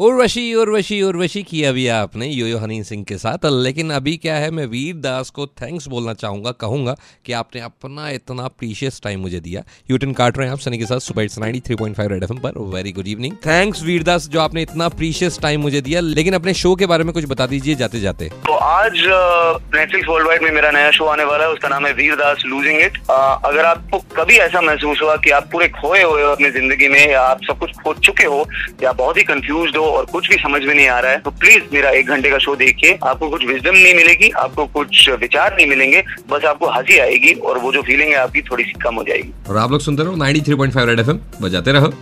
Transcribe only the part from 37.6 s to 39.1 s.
जो फीलिंग है आपकी थोड़ी सी कम हो